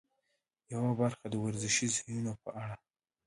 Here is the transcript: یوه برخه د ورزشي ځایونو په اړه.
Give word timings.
یوه 0.73 0.91
برخه 1.01 1.25
د 1.31 1.35
ورزشي 1.45 1.87
ځایونو 1.95 2.33
په 2.43 2.49
اړه. 2.61 2.75